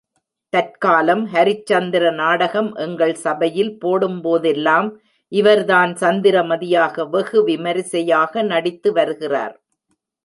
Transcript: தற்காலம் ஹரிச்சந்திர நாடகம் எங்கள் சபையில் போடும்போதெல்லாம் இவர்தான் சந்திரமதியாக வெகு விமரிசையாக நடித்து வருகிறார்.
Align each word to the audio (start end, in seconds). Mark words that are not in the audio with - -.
தற்காலம் 0.53 1.21
ஹரிச்சந்திர 1.33 2.05
நாடகம் 2.13 2.71
எங்கள் 2.75 3.13
சபையில் 3.15 3.71
போடும்போதெல்லாம் 3.81 4.89
இவர்தான் 5.31 5.93
சந்திரமதியாக 5.95 7.05
வெகு 7.09 7.41
விமரிசையாக 7.43 8.43
நடித்து 8.43 8.91
வருகிறார். 8.93 9.55